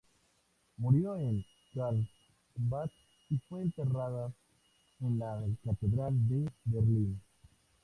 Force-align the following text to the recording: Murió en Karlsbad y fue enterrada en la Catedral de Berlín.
Murió 0.77 1.15
en 1.15 1.45
Karlsbad 1.75 2.89
y 3.29 3.37
fue 3.37 3.61
enterrada 3.61 4.33
en 5.01 5.19
la 5.19 5.43
Catedral 5.63 6.15
de 6.27 6.49
Berlín. 6.65 7.21